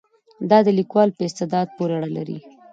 دا 0.49 0.57
د 0.63 0.67
لیکوال 0.79 1.09
په 1.17 1.21
استعداد 1.27 1.67
پورې 1.77 1.93
اړه 1.97 2.09
لري. 2.17 2.37